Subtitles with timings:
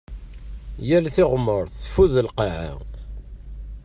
[0.87, 2.73] Yal tiɣmert teffud lqaɛa.